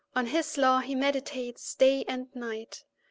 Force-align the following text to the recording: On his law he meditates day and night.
On 0.15 0.25
his 0.25 0.57
law 0.57 0.79
he 0.79 0.95
meditates 0.95 1.75
day 1.75 2.03
and 2.07 2.27
night. 2.35 2.85